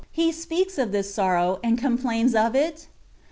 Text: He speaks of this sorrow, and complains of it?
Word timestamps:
He 0.09 0.31
speaks 0.31 0.79
of 0.79 0.91
this 0.91 1.13
sorrow, 1.13 1.59
and 1.63 1.77
complains 1.77 2.33
of 2.33 2.55
it? 2.55 2.87